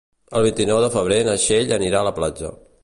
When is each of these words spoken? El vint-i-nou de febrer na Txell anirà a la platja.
El 0.37 0.45
vint-i-nou 0.47 0.79
de 0.85 0.89
febrer 0.95 1.21
na 1.29 1.37
Txell 1.43 1.77
anirà 1.79 2.03
a 2.03 2.09
la 2.11 2.17
platja. 2.21 2.55